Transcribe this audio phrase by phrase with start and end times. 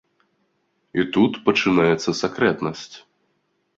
[1.01, 2.93] І тут пачынаецца сакрэтнасць.